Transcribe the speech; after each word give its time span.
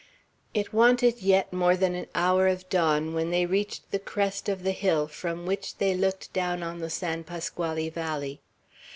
It 0.55 0.73
wanted 0.73 1.21
yet 1.21 1.53
more 1.53 1.77
than 1.77 1.93
an 1.93 2.07
hour 2.15 2.47
of 2.47 2.67
dawn 2.69 3.13
when 3.13 3.29
they 3.29 3.45
reached 3.45 3.91
the 3.91 3.99
crest 3.99 4.49
of 4.49 4.63
the 4.63 4.71
hill 4.71 5.07
from 5.07 5.45
which 5.45 5.77
they 5.77 5.93
looked 5.93 6.33
down 6.33 6.63
on 6.63 6.79
the 6.79 6.89
San 6.89 7.23
Pasquale 7.23 7.87
valley. 7.91 8.41